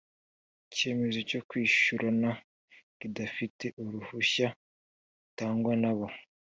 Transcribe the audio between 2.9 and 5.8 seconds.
kidafite uruhushya rutangwa